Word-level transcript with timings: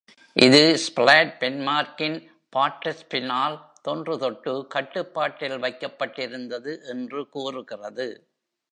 இது 0.35 0.61
ஸ்ப்லாட் 0.83 1.33
பென்மார்க்கின் 1.41 2.17
பாட்ரிப்ஸினால் 2.55 3.57
தொன்று 3.81 4.15
தொட்டு 4.17 4.53
கட்டுப்பாட்டில் 4.67 5.57
வைக்கப்பட்டிருந்தது 5.59 6.73
என்று 6.85 7.21
கூறுகிறது. 7.29 8.07